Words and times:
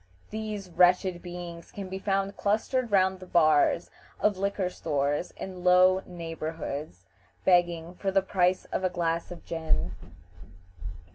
These 0.31 0.71
wretched 0.71 1.21
beings 1.21 1.71
can 1.71 1.87
be 1.87 1.99
found 1.99 2.35
clustered 2.35 2.91
round 2.91 3.19
the 3.19 3.27
bars 3.27 3.91
of 4.19 4.35
liquor 4.35 4.67
stores 4.71 5.29
in 5.37 5.63
low 5.63 6.01
neighborhoods, 6.07 7.05
begging 7.45 7.93
for 7.93 8.09
the 8.09 8.23
price 8.23 8.65
of 8.71 8.83
a 8.83 8.89
glass 8.89 9.29
of 9.29 9.45
gin. 9.45 9.91